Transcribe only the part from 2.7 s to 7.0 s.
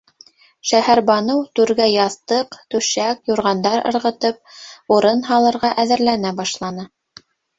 түшәк, юрғандар ырғытып, урын һалырға әҙерләнә башланы.